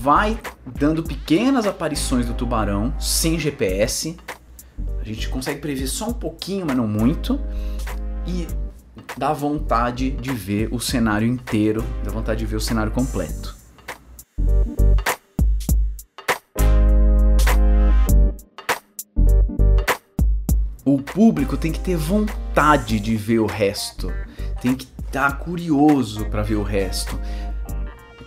vai 0.00 0.38
dando 0.64 1.02
pequenas 1.02 1.66
aparições 1.66 2.26
do 2.26 2.34
tubarão 2.34 2.94
sem 2.98 3.38
GPS. 3.38 4.16
A 5.00 5.04
gente 5.04 5.28
consegue 5.28 5.60
prever 5.60 5.86
só 5.86 6.08
um 6.08 6.14
pouquinho, 6.14 6.64
mas 6.66 6.76
não 6.76 6.86
muito. 6.86 7.40
E 8.26 8.46
dá 9.16 9.32
vontade 9.32 10.10
de 10.10 10.32
ver 10.32 10.68
o 10.72 10.80
cenário 10.80 11.26
inteiro, 11.26 11.84
dá 12.04 12.10
vontade 12.10 12.40
de 12.40 12.46
ver 12.46 12.56
o 12.56 12.60
cenário 12.60 12.92
completo. 12.92 13.54
O 20.84 21.00
público 21.00 21.56
tem 21.56 21.72
que 21.72 21.80
ter 21.80 21.96
vontade 21.96 23.00
de 23.00 23.16
ver 23.16 23.38
o 23.38 23.46
resto, 23.46 24.12
tem 24.60 24.74
que 24.74 24.86
estar 25.06 25.30
tá 25.30 25.36
curioso 25.36 26.26
para 26.26 26.42
ver 26.42 26.56
o 26.56 26.62
resto. 26.62 27.18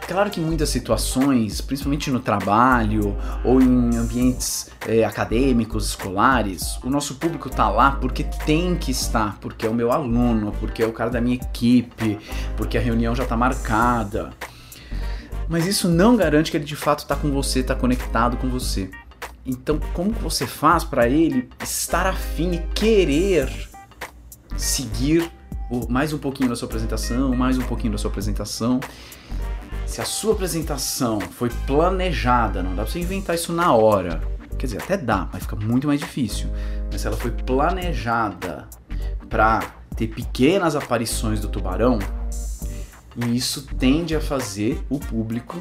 Claro 0.08 0.32
que 0.32 0.40
em 0.40 0.44
muitas 0.44 0.70
situações, 0.70 1.60
principalmente 1.60 2.10
no 2.10 2.22
trabalho 2.22 3.18
ou 3.44 3.62
em 3.62 3.98
ambientes 3.98 4.70
é, 4.88 5.04
acadêmicos, 5.04 5.90
escolares, 5.90 6.80
o 6.82 6.90
nosso 6.90 7.16
público 7.16 7.50
tá 7.50 7.70
lá 7.70 7.92
porque 7.92 8.24
tem 8.24 8.74
que 8.78 8.90
estar, 8.90 9.38
porque 9.42 9.66
é 9.66 9.70
o 9.70 9.74
meu 9.74 9.92
aluno, 9.92 10.54
porque 10.62 10.82
é 10.82 10.88
o 10.88 10.94
cara 10.94 11.10
da 11.10 11.20
minha 11.20 11.36
equipe, 11.36 12.18
porque 12.56 12.78
a 12.78 12.82
reunião 12.82 13.14
já 13.14 13.26
tá 13.26 13.36
marcada. 13.36 14.30
Mas 15.50 15.68
isso 15.68 15.90
não 15.90 16.16
garante 16.16 16.52
que 16.52 16.58
ele 16.58 16.64
de 16.64 16.76
fato 16.78 17.00
está 17.00 17.16
com 17.18 17.30
você, 17.30 17.60
está 17.60 17.76
conectado 17.76 18.38
com 18.38 18.48
você. 18.48 18.90
Então, 19.46 19.78
como 19.94 20.12
você 20.12 20.48
faz 20.48 20.86
para 20.86 21.10
ele 21.10 21.50
estar 21.62 22.08
afim 22.08 22.54
e 22.54 22.60
querer 22.74 23.50
seguir 24.56 25.30
mais 25.90 26.14
um 26.14 26.18
pouquinho 26.18 26.48
da 26.48 26.56
sua 26.56 26.68
apresentação, 26.68 27.36
mais 27.36 27.58
um 27.58 27.64
pouquinho 27.64 27.92
da 27.92 27.98
sua 27.98 28.10
apresentação 28.10 28.80
se 29.88 30.02
a 30.02 30.06
sua 30.06 30.34
apresentação 30.34 31.20
foi 31.20 31.50
planejada, 31.66 32.62
não 32.62 32.76
dá 32.76 32.84
pra 32.84 32.92
você 32.92 33.00
inventar 33.00 33.36
isso 33.36 33.54
na 33.54 33.74
hora. 33.74 34.22
Quer 34.60 34.68
dizer, 34.68 34.82
até 34.84 34.98
dá, 34.98 35.30
mas 35.32 35.44
fica 35.44 35.56
muito 35.56 35.88
mais 35.88 36.00
difícil. 36.00 36.50
Mas 36.92 37.02
se 37.02 37.08
ela 37.08 37.16
foi 37.16 37.32
planejada 37.32 38.68
para 39.30 39.62
ter 39.96 40.08
pequenas 40.08 40.76
aparições 40.76 41.40
do 41.40 41.48
tubarão, 41.48 42.00
isso 43.34 43.66
tende 43.80 44.16
a 44.16 44.22
fazer 44.22 44.84
o 44.90 45.00
público 45.00 45.58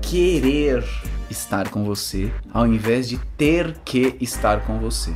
querer 0.00 0.84
estar 1.28 1.68
com 1.68 1.84
você, 1.84 2.32
ao 2.52 2.66
invés 2.66 3.08
de 3.08 3.18
ter 3.36 3.76
que 3.84 4.16
estar 4.20 4.64
com 4.64 4.78
você. 4.78 5.14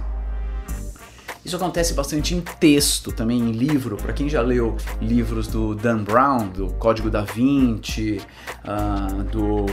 Isso 1.44 1.56
acontece 1.56 1.92
bastante 1.92 2.34
em 2.34 2.40
texto, 2.40 3.12
também 3.12 3.38
em 3.38 3.52
livro. 3.52 3.96
Para 3.96 4.14
quem 4.14 4.28
já 4.28 4.40
leu 4.40 4.76
livros 5.00 5.46
do 5.46 5.74
Dan 5.74 6.02
Brown, 6.02 6.48
do 6.48 6.68
Código 6.74 7.10
da 7.10 7.20
Vinci, 7.22 8.20
uh, 8.64 9.22
do 9.24 9.66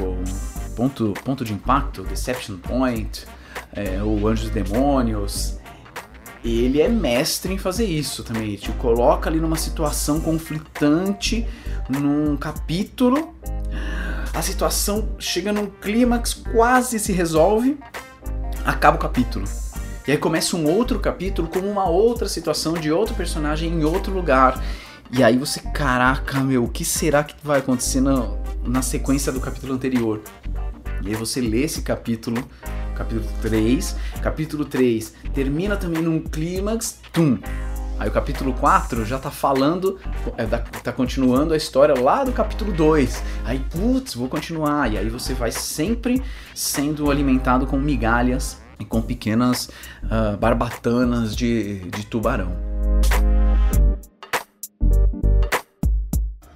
ponto, 0.75 1.13
ponto 1.23 1.45
de 1.45 1.53
Impacto, 1.53 2.03
Deception 2.03 2.57
Point, 2.57 3.25
é, 3.73 4.03
o 4.03 4.27
Anjos 4.27 4.49
e 4.49 4.51
Demônios, 4.51 5.57
ele 6.43 6.81
é 6.81 6.89
mestre 6.89 7.53
em 7.53 7.57
fazer 7.57 7.85
isso 7.85 8.23
também. 8.23 8.43
Ele 8.43 8.57
te 8.57 8.71
coloca 8.73 9.29
ali 9.29 9.39
numa 9.39 9.57
situação 9.57 10.19
conflitante, 10.19 11.47
num 11.87 12.35
capítulo. 12.35 13.33
A 14.33 14.41
situação 14.41 15.09
chega 15.19 15.53
num 15.53 15.67
clímax, 15.67 16.33
quase 16.33 16.99
se 16.99 17.13
resolve, 17.13 17.77
acaba 18.65 18.97
o 18.97 18.99
capítulo. 18.99 19.45
E 20.07 20.11
aí 20.11 20.17
começa 20.17 20.55
um 20.55 20.67
outro 20.67 20.99
capítulo 20.99 21.47
com 21.47 21.59
uma 21.59 21.87
outra 21.87 22.27
situação 22.27 22.73
de 22.73 22.91
outro 22.91 23.13
personagem 23.13 23.71
em 23.71 23.83
outro 23.83 24.11
lugar. 24.11 24.61
E 25.11 25.23
aí 25.23 25.37
você, 25.37 25.59
caraca, 25.59 26.39
meu, 26.39 26.63
o 26.63 26.69
que 26.69 26.83
será 26.83 27.23
que 27.23 27.35
vai 27.43 27.59
acontecer 27.59 28.01
na, 28.01 28.29
na 28.63 28.81
sequência 28.81 29.31
do 29.31 29.39
capítulo 29.39 29.73
anterior? 29.73 30.21
E 31.03 31.09
aí 31.09 31.15
você 31.15 31.39
lê 31.39 31.63
esse 31.63 31.83
capítulo, 31.83 32.43
capítulo 32.95 33.27
3. 33.41 33.95
Capítulo 34.23 34.65
3 34.65 35.13
termina 35.33 35.77
também 35.77 36.01
num 36.01 36.19
clímax, 36.19 36.99
tum. 37.13 37.37
Aí 37.99 38.09
o 38.09 38.11
capítulo 38.11 38.53
4 38.53 39.05
já 39.05 39.19
tá 39.19 39.29
falando, 39.29 39.99
é, 40.35 40.45
tá 40.45 40.91
continuando 40.91 41.53
a 41.53 41.57
história 41.57 41.93
lá 41.99 42.23
do 42.23 42.31
capítulo 42.31 42.71
2. 42.71 43.21
Aí, 43.45 43.59
putz, 43.59 44.15
vou 44.15 44.27
continuar. 44.27 44.91
E 44.91 44.97
aí 44.97 45.09
você 45.09 45.35
vai 45.35 45.51
sempre 45.51 46.23
sendo 46.55 47.11
alimentado 47.11 47.67
com 47.67 47.77
migalhas 47.77 48.60
e 48.81 48.85
com 48.85 49.01
pequenas 49.01 49.69
uh, 50.03 50.37
barbatanas 50.37 51.35
de, 51.35 51.79
de 51.89 52.05
tubarão. 52.05 52.51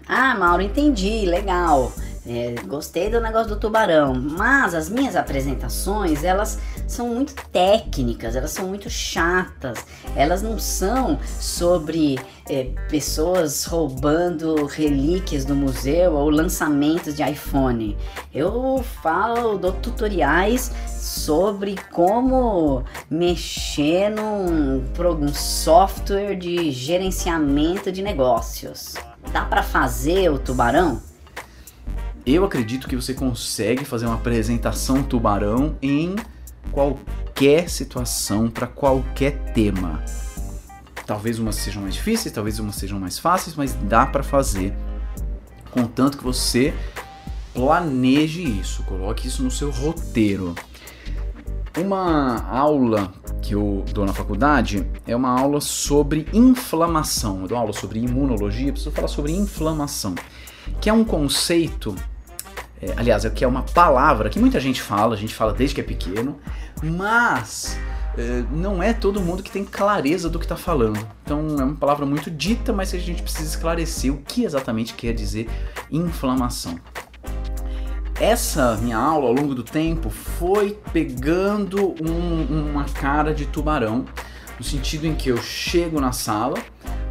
Ah, 0.07 0.35
Mauro, 0.35 0.61
entendi, 0.61 1.25
legal. 1.25 1.91
É, 2.27 2.55
gostei 2.65 3.07
do 3.07 3.21
negócio 3.21 3.49
do 3.49 3.55
tubarão, 3.55 4.15
mas 4.15 4.73
as 4.73 4.89
minhas 4.89 5.15
apresentações 5.15 6.23
elas 6.23 6.57
são 6.87 7.09
muito 7.09 7.35
técnicas, 7.51 8.35
elas 8.35 8.49
são 8.49 8.67
muito 8.67 8.89
chatas, 8.89 9.85
elas 10.15 10.41
não 10.41 10.57
são 10.57 11.19
sobre 11.39 12.19
é, 12.49 12.63
pessoas 12.89 13.65
roubando 13.65 14.65
relíquias 14.65 15.45
do 15.45 15.55
museu 15.55 16.13
ou 16.13 16.31
lançamentos 16.31 17.15
de 17.15 17.21
iPhone. 17.21 17.95
Eu 18.33 18.83
falo, 19.03 19.59
dou 19.59 19.73
tutoriais 19.73 20.71
sobre 20.87 21.75
como 21.91 22.83
mexer 23.07 24.09
num, 24.09 24.83
num 25.19 25.33
software 25.33 26.35
de 26.35 26.71
gerenciamento 26.71 27.91
de 27.91 28.01
negócios. 28.01 28.95
Dá 29.31 29.45
para 29.45 29.61
fazer 29.61 30.29
o 30.29 30.39
tubarão? 30.39 31.01
Eu 32.25 32.43
acredito 32.43 32.87
que 32.87 32.95
você 32.95 33.13
consegue 33.13 33.85
fazer 33.85 34.07
uma 34.07 34.15
apresentação 34.15 35.03
tubarão 35.03 35.77
em 35.79 36.15
qualquer 36.71 37.69
situação, 37.69 38.49
para 38.49 38.65
qualquer 38.65 39.53
tema. 39.53 40.03
Talvez 41.05 41.37
umas 41.37 41.53
sejam 41.53 41.83
mais 41.83 41.93
difíceis, 41.93 42.33
talvez 42.33 42.57
umas 42.57 42.77
sejam 42.77 42.99
mais 42.99 43.19
fáceis, 43.19 43.55
mas 43.55 43.73
dá 43.75 44.07
para 44.07 44.23
fazer, 44.23 44.73
contanto 45.69 46.17
que 46.17 46.23
você 46.23 46.73
planeje 47.53 48.41
isso, 48.41 48.81
coloque 48.85 49.27
isso 49.27 49.43
no 49.43 49.51
seu 49.51 49.69
roteiro. 49.69 50.55
Uma 51.77 52.43
aula 52.49 53.13
que 53.39 53.53
eu 53.53 53.85
dou 53.93 54.03
na 54.03 54.13
faculdade 54.13 54.89
é 55.05 55.15
uma 55.15 55.29
aula 55.29 55.61
sobre 55.61 56.25
inflamação. 56.33 57.41
Eu 57.41 57.47
dou 57.49 57.57
aula 57.57 57.73
sobre 57.73 57.99
imunologia, 57.99 58.71
preciso 58.71 58.95
falar 58.95 59.09
sobre 59.09 59.31
inflamação, 59.31 60.15
que 60.81 60.89
é 60.89 60.93
um 60.93 61.03
conceito 61.03 61.93
é, 62.81 62.93
aliás, 62.97 63.25
aqui 63.25 63.43
é 63.43 63.47
uma 63.47 63.63
palavra 63.63 64.29
que 64.29 64.39
muita 64.39 64.59
gente 64.59 64.81
fala, 64.81 65.15
a 65.15 65.17
gente 65.17 65.33
fala 65.33 65.53
desde 65.53 65.75
que 65.75 65.81
é 65.81 65.83
pequeno, 65.83 66.37
mas 66.83 67.77
é, 68.17 68.43
não 68.51 68.81
é 68.81 68.93
todo 68.93 69.21
mundo 69.21 69.41
que 69.41 69.51
tem 69.51 69.63
clareza 69.63 70.29
do 70.29 70.39
que 70.39 70.45
está 70.45 70.55
falando. 70.55 70.99
Então 71.23 71.39
é 71.59 71.63
uma 71.63 71.75
palavra 71.75 72.05
muito 72.05 72.29
dita, 72.29 72.71
mas 72.73 72.93
a 72.93 72.97
gente 72.97 73.21
precisa 73.21 73.49
esclarecer 73.49 74.13
o 74.13 74.17
que 74.17 74.43
exatamente 74.43 74.93
quer 74.93 75.13
dizer 75.13 75.49
inflamação. 75.91 76.79
Essa 78.19 78.77
minha 78.77 78.97
aula 78.97 79.27
ao 79.27 79.33
longo 79.33 79.53
do 79.53 79.63
tempo 79.63 80.09
foi 80.09 80.79
pegando 80.93 81.95
um, 82.01 82.71
uma 82.71 82.85
cara 82.85 83.33
de 83.33 83.45
tubarão, 83.45 84.05
no 84.57 84.63
sentido 84.63 85.05
em 85.05 85.13
que 85.13 85.29
eu 85.29 85.37
chego 85.37 85.99
na 85.99 86.13
sala, 86.13 86.57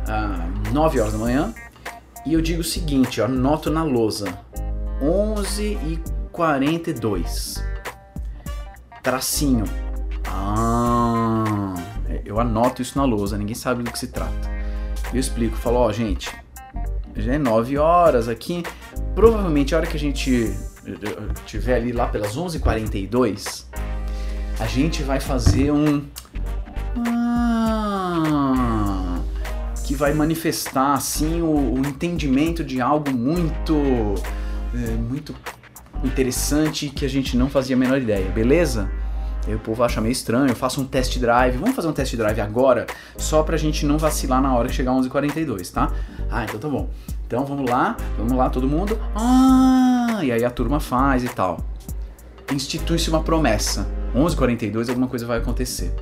às 0.07 0.73
9 0.73 1.01
horas 1.01 1.13
da 1.13 1.19
manhã, 1.19 1.55
e 2.25 2.33
eu 2.33 2.41
digo 2.41 2.63
o 2.63 2.65
seguinte, 2.65 3.21
eu 3.21 3.27
anoto 3.27 3.71
na 3.71 3.85
lousa, 3.85 4.27
11 5.01 5.63
e 5.63 6.01
42, 6.33 7.63
tracinho, 9.03 9.65
ah, 10.27 11.75
eu 12.25 12.41
anoto 12.41 12.83
isso 12.83 12.99
na 12.99 13.05
lousa, 13.05 13.39
ninguém 13.39 13.55
sabe 13.55 13.83
do 13.83 13.91
que 13.91 13.99
se 13.99 14.09
trata. 14.09 14.53
Eu 15.13 15.21
explico, 15.21 15.57
falo, 15.57 15.77
ó, 15.77 15.93
gente, 15.93 16.35
já 17.15 17.35
é 17.35 17.39
9 17.39 17.79
horas 17.79 18.29
aqui, 18.29 18.65
provavelmente 19.15 19.75
a 19.75 19.79
hora 19.79 19.87
que 19.87 19.97
a 19.97 20.01
gente 20.01 20.53
tiver 21.47 21.77
ali 21.77 21.93
lá 21.93 22.07
pelas 22.07 22.37
11h42, 22.37 23.65
a 24.59 24.67
gente 24.67 25.03
vai 25.03 25.21
fazer 25.21 25.73
um. 25.73 26.05
Ah, 27.07 29.19
que 29.85 29.95
vai 29.95 30.15
manifestar 30.15 30.95
assim 30.95 31.43
o, 31.43 31.75
o 31.75 31.79
entendimento 31.79 32.65
de 32.65 32.81
algo 32.81 33.13
muito. 33.13 34.15
É, 34.75 34.91
muito 34.97 35.35
interessante 36.03 36.89
que 36.89 37.05
a 37.05 37.09
gente 37.09 37.37
não 37.37 37.49
fazia 37.49 37.77
a 37.77 37.79
menor 37.79 38.01
ideia, 38.01 38.29
beleza? 38.31 38.91
Aí 39.47 39.55
o 39.55 39.59
povo 39.59 39.85
acha 39.85 40.01
meio 40.01 40.13
estranho, 40.13 40.49
eu 40.49 40.57
faço 40.57 40.81
um 40.81 40.85
test 40.85 41.19
drive. 41.19 41.57
Vamos 41.59 41.77
fazer 41.77 41.89
um 41.89 41.93
test 41.93 42.17
drive 42.17 42.41
agora, 42.41 42.87
só 43.17 43.43
pra 43.43 43.57
gente 43.57 43.87
não 43.87 43.99
vacilar 43.99 44.43
na 44.43 44.55
hora 44.55 44.69
que 44.69 44.75
chegar 44.75 44.93
11h42, 44.93 45.71
tá? 45.71 45.93
Ah, 46.31 46.45
então 46.45 46.59
tá 46.59 46.69
bom. 46.69 46.89
Então 47.27 47.45
vamos 47.45 47.71
lá, 47.71 47.97
vamos 48.17 48.33
lá, 48.33 48.51
todo 48.51 48.67
mundo. 48.67 48.99
Ah, 49.15 50.21
e 50.23 50.33
aí 50.33 50.45
a 50.45 50.51
turma 50.51 50.81
faz 50.81 51.23
e 51.25 51.29
tal. 51.29 51.61
Institui-se 52.53 53.09
uma 53.11 53.23
promessa. 53.23 53.87
11h42 54.15 54.89
alguma 54.89 55.09
coisa 55.09 55.27
vai 55.27 55.39
acontecer. 55.39 55.95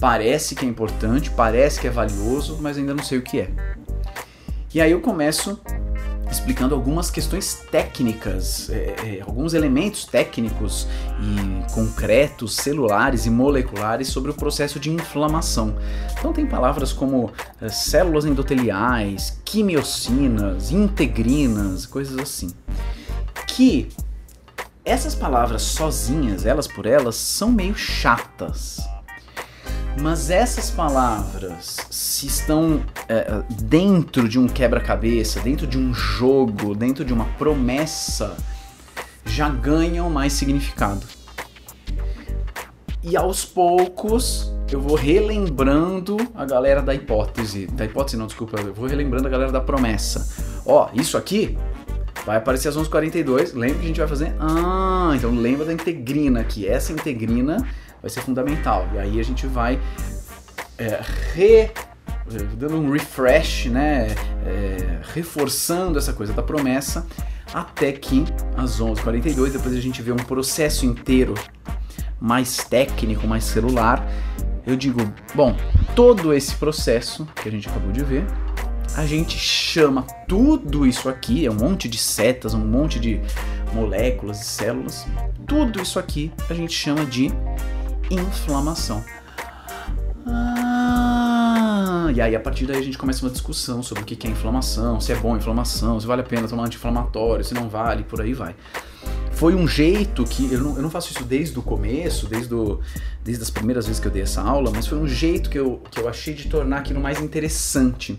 Parece 0.00 0.54
que 0.54 0.66
é 0.66 0.68
importante, 0.68 1.30
parece 1.30 1.80
que 1.80 1.86
é 1.86 1.90
valioso, 1.90 2.58
mas 2.60 2.76
ainda 2.76 2.92
não 2.92 3.04
sei 3.04 3.18
o 3.18 3.22
que 3.22 3.40
é. 3.40 3.50
E 4.74 4.80
aí 4.80 4.90
eu 4.90 5.00
começo 5.00 5.60
explicando 6.34 6.74
algumas 6.74 7.10
questões 7.10 7.54
técnicas, 7.70 8.68
é, 8.68 9.18
é, 9.18 9.22
alguns 9.24 9.54
elementos 9.54 10.04
técnicos 10.04 10.86
e 11.20 11.72
concretos, 11.72 12.56
celulares 12.56 13.24
e 13.24 13.30
moleculares 13.30 14.08
sobre 14.08 14.30
o 14.30 14.34
processo 14.34 14.80
de 14.80 14.90
inflamação. 14.90 15.76
Então 16.18 16.32
tem 16.32 16.46
palavras 16.46 16.92
como 16.92 17.30
é, 17.60 17.68
células 17.68 18.24
endoteliais, 18.24 19.40
quimiocinas, 19.44 20.72
integrinas, 20.72 21.86
coisas 21.86 22.18
assim. 22.18 22.52
Que 23.46 23.88
essas 24.84 25.14
palavras 25.14 25.62
sozinhas, 25.62 26.44
elas 26.44 26.66
por 26.66 26.84
elas, 26.84 27.14
são 27.14 27.52
meio 27.52 27.74
chatas. 27.74 28.80
Mas 30.00 30.28
essas 30.28 30.70
palavras, 30.70 31.76
se 31.90 32.26
estão 32.26 32.82
é, 33.08 33.42
dentro 33.62 34.28
de 34.28 34.38
um 34.38 34.46
quebra-cabeça, 34.46 35.40
dentro 35.40 35.66
de 35.66 35.78
um 35.78 35.94
jogo, 35.94 36.74
dentro 36.74 37.04
de 37.04 37.12
uma 37.12 37.24
promessa, 37.38 38.36
já 39.24 39.48
ganham 39.48 40.10
mais 40.10 40.32
significado. 40.32 41.06
E 43.02 43.16
aos 43.16 43.44
poucos 43.44 44.52
eu 44.70 44.80
vou 44.80 44.96
relembrando 44.96 46.16
a 46.34 46.44
galera 46.44 46.82
da 46.82 46.94
hipótese. 46.94 47.66
Da 47.66 47.84
hipótese 47.84 48.16
não, 48.16 48.26
desculpa, 48.26 48.60
eu 48.60 48.74
vou 48.74 48.86
relembrando 48.86 49.28
a 49.28 49.30
galera 49.30 49.52
da 49.52 49.60
promessa. 49.60 50.26
Ó, 50.66 50.88
isso 50.94 51.16
aqui 51.16 51.56
vai 52.24 52.38
aparecer 52.38 52.68
às 52.68 52.76
11h42. 52.76 53.54
Lembra 53.54 53.78
que 53.78 53.84
a 53.84 53.88
gente 53.88 53.98
vai 53.98 54.08
fazer? 54.08 54.34
Ah, 54.40 55.12
então 55.14 55.30
lembra 55.30 55.66
da 55.66 55.72
integrina 55.72 56.40
aqui. 56.40 56.66
Essa 56.66 56.92
integrina 56.92 57.58
vai 58.04 58.10
ser 58.10 58.20
fundamental. 58.20 58.86
E 58.92 58.98
aí 58.98 59.18
a 59.18 59.22
gente 59.22 59.46
vai 59.46 59.80
é, 60.76 61.00
re, 61.32 61.70
dando 62.54 62.76
um 62.76 62.90
refresh, 62.90 63.66
né, 63.66 64.08
é, 64.44 65.00
reforçando 65.14 65.98
essa 65.98 66.12
coisa 66.12 66.34
da 66.34 66.42
promessa, 66.42 67.06
até 67.52 67.92
que 67.92 68.26
às 68.58 68.78
11h42, 68.78 69.52
depois 69.52 69.74
a 69.74 69.80
gente 69.80 70.02
vê 70.02 70.12
um 70.12 70.16
processo 70.16 70.84
inteiro 70.84 71.32
mais 72.20 72.58
técnico, 72.58 73.26
mais 73.26 73.44
celular. 73.44 74.06
Eu 74.66 74.76
digo, 74.76 75.00
bom, 75.34 75.56
todo 75.96 76.34
esse 76.34 76.54
processo 76.56 77.26
que 77.36 77.48
a 77.48 77.52
gente 77.52 77.70
acabou 77.70 77.90
de 77.90 78.04
ver, 78.04 78.26
a 78.96 79.06
gente 79.06 79.38
chama 79.38 80.02
tudo 80.28 80.86
isso 80.86 81.08
aqui, 81.08 81.46
é 81.46 81.50
um 81.50 81.54
monte 81.54 81.88
de 81.88 81.96
setas, 81.96 82.52
um 82.52 82.66
monte 82.66 83.00
de 83.00 83.18
moléculas 83.72 84.42
e 84.42 84.44
células, 84.44 85.06
tudo 85.46 85.80
isso 85.80 85.98
aqui 85.98 86.30
a 86.50 86.54
gente 86.54 86.72
chama 86.72 87.04
de 87.04 87.32
inflamação. 88.10 89.04
Ah, 90.26 92.10
e 92.14 92.20
aí 92.20 92.34
a 92.34 92.40
partir 92.40 92.66
daí 92.66 92.78
a 92.78 92.82
gente 92.82 92.96
começa 92.96 93.24
uma 93.24 93.30
discussão 93.30 93.82
sobre 93.82 94.02
o 94.02 94.06
que 94.06 94.26
é 94.26 94.30
inflamação, 94.30 95.00
se 95.00 95.12
é 95.12 95.16
bom 95.16 95.36
inflamação, 95.36 96.00
se 96.00 96.06
vale 96.06 96.22
a 96.22 96.24
pena 96.24 96.48
tomar 96.48 96.64
anti-inflamatório, 96.64 97.44
se 97.44 97.54
não 97.54 97.68
vale, 97.68 98.04
por 98.04 98.20
aí 98.20 98.32
vai. 98.32 98.54
Foi 99.32 99.54
um 99.54 99.66
jeito 99.66 100.24
que, 100.24 100.52
eu 100.52 100.60
não, 100.60 100.76
eu 100.76 100.82
não 100.82 100.90
faço 100.90 101.10
isso 101.10 101.24
desde 101.24 101.58
o 101.58 101.62
começo, 101.62 102.26
desde, 102.26 102.54
o, 102.54 102.80
desde 103.22 103.42
as 103.42 103.50
primeiras 103.50 103.84
vezes 103.84 104.00
que 104.00 104.06
eu 104.06 104.12
dei 104.12 104.22
essa 104.22 104.40
aula, 104.40 104.70
mas 104.72 104.86
foi 104.86 104.96
um 104.96 105.08
jeito 105.08 105.50
que 105.50 105.58
eu, 105.58 105.82
que 105.90 106.00
eu 106.00 106.08
achei 106.08 106.34
de 106.34 106.48
tornar 106.48 106.78
aquilo 106.78 107.00
mais 107.00 107.20
interessante. 107.20 108.18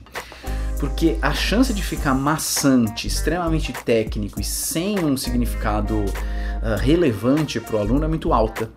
Porque 0.78 1.18
a 1.22 1.34
chance 1.34 1.74
de 1.74 1.82
ficar 1.82 2.14
maçante, 2.14 3.08
extremamente 3.08 3.72
técnico 3.72 4.42
e 4.42 4.44
sem 4.44 5.04
um 5.04 5.16
significado 5.16 5.96
uh, 5.96 6.78
relevante 6.80 7.62
para 7.62 7.78
o 7.78 7.80
aluno 7.80 8.04
é 8.04 8.08
muito 8.10 8.34
alta. 8.34 8.70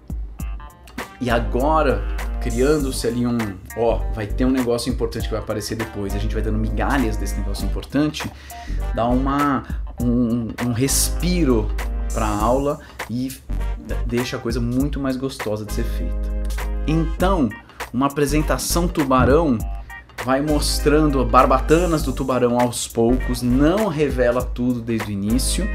E 1.20 1.30
agora, 1.30 2.02
criando-se 2.40 3.06
ali 3.06 3.26
um, 3.26 3.38
ó, 3.76 4.00
vai 4.14 4.26
ter 4.26 4.44
um 4.44 4.50
negócio 4.50 4.92
importante 4.92 5.24
que 5.24 5.32
vai 5.32 5.40
aparecer 5.40 5.74
depois, 5.76 6.14
a 6.14 6.18
gente 6.18 6.32
vai 6.34 6.42
dando 6.42 6.58
migalhas 6.58 7.16
desse 7.16 7.36
negócio 7.36 7.64
importante, 7.66 8.30
dá 8.94 9.06
uma 9.06 9.64
um, 10.00 10.48
um 10.64 10.72
respiro 10.72 11.68
para 12.12 12.26
a 12.26 12.36
aula 12.36 12.78
e 13.10 13.36
deixa 14.06 14.36
a 14.36 14.40
coisa 14.40 14.60
muito 14.60 15.00
mais 15.00 15.16
gostosa 15.16 15.64
de 15.64 15.72
ser 15.72 15.84
feita. 15.84 16.38
Então, 16.86 17.48
uma 17.92 18.06
apresentação 18.06 18.86
tubarão 18.86 19.58
vai 20.24 20.40
mostrando 20.40 21.24
barbatanas 21.24 22.02
do 22.02 22.12
tubarão 22.12 22.58
aos 22.60 22.88
poucos, 22.88 23.42
não 23.42 23.88
revela 23.88 24.42
tudo 24.42 24.80
desde 24.80 25.08
o 25.08 25.12
início, 25.12 25.68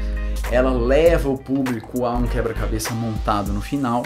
ela 0.50 0.70
leva 0.70 1.28
o 1.28 1.38
público 1.38 2.04
a 2.04 2.14
um 2.14 2.26
quebra-cabeça 2.26 2.92
montado 2.92 3.52
no 3.52 3.60
final 3.60 4.02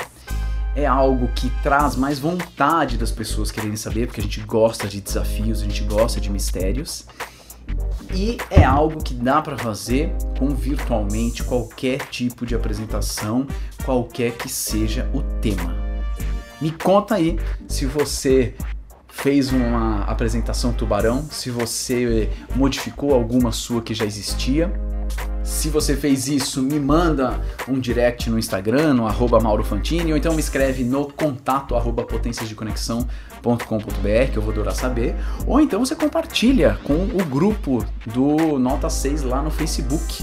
é 0.75 0.87
algo 0.87 1.29
que 1.35 1.51
traz 1.63 1.97
mais 1.97 2.19
vontade 2.19 2.97
das 2.97 3.11
pessoas 3.11 3.51
quererem 3.51 3.77
saber, 3.77 4.07
porque 4.07 4.21
a 4.21 4.25
gente 4.25 4.41
gosta 4.41 4.87
de 4.87 5.01
desafios, 5.01 5.61
a 5.61 5.65
gente 5.65 5.83
gosta 5.83 6.21
de 6.21 6.31
mistérios. 6.31 7.07
E 8.15 8.39
é 8.51 8.65
algo 8.65 9.03
que 9.03 9.13
dá 9.13 9.43
para 9.43 9.59
fazer 9.59 10.13
com 10.39 10.55
virtualmente 10.55 11.45
qualquer 11.45 12.07
tipo 12.09 12.47
de 12.47 12.55
apresentação, 12.55 13.47
qualquer 13.85 14.33
que 14.33 14.49
seja 14.49 15.09
o 15.13 15.23
tema. 15.41 15.77
Me 16.61 16.71
conta 16.73 17.17
aí 17.17 17.39
se 17.69 17.87
você 17.87 18.55
fez 19.09 19.53
uma 19.53 20.03
apresentação 20.05 20.73
tubarão, 20.73 21.25
se 21.31 21.51
você 21.51 22.31
modificou 22.55 23.13
alguma 23.13 23.53
sua 23.53 23.83
que 23.83 23.93
já 23.93 24.05
existia 24.05 24.73
se 25.49 25.71
você 25.71 25.97
fez 25.97 26.29
isso, 26.29 26.63
me 26.63 26.79
manda 26.79 27.41
um 27.67 27.81
direct 27.81 28.29
no 28.29 28.39
Instagram, 28.39 28.93
no 28.93 29.07
arroba 29.07 29.41
Mauro 29.41 29.65
Fantini, 29.65 30.13
ou 30.13 30.19
então 30.19 30.35
me 30.35 30.41
escreve 30.41 30.85
no 30.85 31.11
contato 31.11 31.75
arroba 31.75 32.05
potenciasdeconexão.com.br, 32.05 34.31
que 34.31 34.37
eu 34.37 34.43
vou 34.43 34.53
adorar 34.53 34.75
saber. 34.75 35.17
Ou 35.47 35.59
então 35.59 35.81
você 35.81 35.97
compartilha 35.97 36.79
com 36.85 36.93
o 36.93 37.25
grupo 37.25 37.83
do 38.07 38.59
Nota 38.59 38.91
6 38.91 39.23
lá 39.23 39.41
no 39.41 39.51
Facebook. 39.51 40.23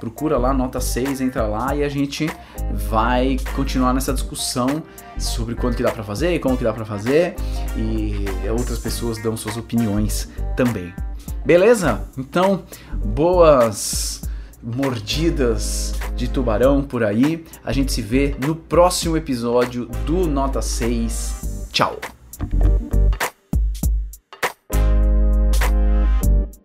Procura 0.00 0.38
lá 0.38 0.54
Nota 0.54 0.80
6, 0.80 1.20
entra 1.20 1.46
lá 1.46 1.76
e 1.76 1.84
a 1.84 1.88
gente 1.88 2.26
vai 2.72 3.36
continuar 3.54 3.92
nessa 3.92 4.14
discussão 4.14 4.82
sobre 5.18 5.54
quando 5.54 5.76
que 5.76 5.82
dá 5.82 5.92
para 5.92 6.02
fazer 6.02 6.34
e 6.34 6.38
como 6.38 6.56
que 6.56 6.64
dá 6.64 6.72
para 6.72 6.86
fazer 6.86 7.36
e 7.76 8.24
outras 8.48 8.78
pessoas 8.78 9.22
dão 9.22 9.36
suas 9.36 9.58
opiniões 9.58 10.30
também. 10.56 10.94
Beleza? 11.44 12.08
Então, 12.16 12.64
boas 13.04 14.22
mordidas 14.66 15.94
de 16.16 16.28
tubarão 16.28 16.82
por 16.82 17.04
aí. 17.04 17.44
A 17.64 17.72
gente 17.72 17.92
se 17.92 18.02
vê 18.02 18.34
no 18.44 18.56
próximo 18.56 19.16
episódio 19.16 19.86
do 20.04 20.26
Nota 20.26 20.60
6. 20.60 21.68
Tchau! 21.72 22.00